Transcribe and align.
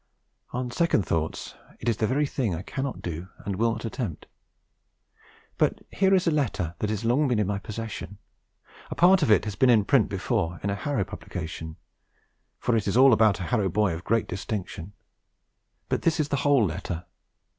On 0.51 0.71
second 0.71 1.05
thoughts 1.05 1.53
it 1.79 1.87
is 1.87 1.97
the 1.97 2.07
very 2.07 2.25
thing 2.25 2.55
I 2.55 2.63
cannot 2.63 3.03
do 3.03 3.27
and 3.45 3.55
will 3.55 3.73
not 3.73 3.85
attempt. 3.85 4.25
But 5.59 5.83
here 5.91 6.15
is 6.15 6.25
a 6.25 6.31
letter 6.31 6.73
that 6.79 6.89
has 6.89 7.05
long 7.05 7.27
been 7.27 7.37
in 7.37 7.45
my 7.45 7.59
possession; 7.59 8.17
a 8.89 8.95
part 8.95 9.21
of 9.21 9.29
it 9.29 9.45
has 9.45 9.53
been 9.55 9.69
in 9.69 9.85
print 9.85 10.09
before, 10.09 10.59
in 10.63 10.71
a 10.71 10.75
Harrow 10.75 11.03
publication, 11.05 11.75
for 12.57 12.75
it 12.75 12.87
is 12.87 12.97
all 12.97 13.13
about 13.13 13.39
a 13.41 13.53
Harrow 13.53 13.69
boy 13.69 13.93
of 13.93 14.03
great 14.03 14.27
distinction; 14.27 14.93
but 15.87 16.01
this 16.01 16.19
is 16.19 16.29
the 16.29 16.37
whole 16.37 16.65
letter. 16.65 17.05